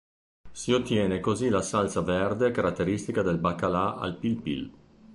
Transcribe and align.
Si 0.51 0.71
ottiene 0.71 1.19
così 1.19 1.47
la 1.49 1.61
salsa 1.61 2.01
verde 2.01 2.49
caratteristica 2.49 3.21
del 3.21 3.37
"baccalà 3.37 3.97
al 3.97 4.17
pil-pil". 4.17 4.73